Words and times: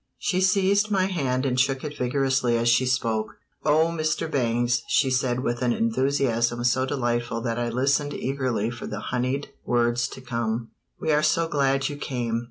She 0.17 0.41
seized 0.41 0.89
my 0.89 1.05
hand 1.05 1.45
and 1.45 1.59
shook 1.59 1.83
it 1.83 1.95
vigorously 1.95 2.57
as 2.57 2.67
she 2.67 2.87
spoke. 2.87 3.37
"Oh, 3.63 3.89
Mr. 3.95 4.27
Bangs," 4.27 4.81
she 4.87 5.11
said 5.11 5.41
with 5.41 5.61
an 5.61 5.73
enthusiasm 5.73 6.63
so 6.63 6.87
delightful 6.87 7.39
that 7.41 7.59
I 7.59 7.69
listened 7.69 8.15
eagerly 8.15 8.71
for 8.71 8.87
the 8.87 8.99
honeyed 9.11 9.49
words 9.63 10.07
to 10.07 10.19
come, 10.21 10.69
"we 10.99 11.11
are 11.11 11.21
so 11.21 11.47
glad 11.47 11.87
you 11.87 11.97
came! 11.97 12.39